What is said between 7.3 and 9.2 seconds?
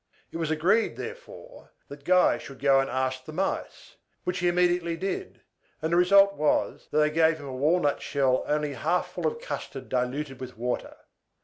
a walnut shell only half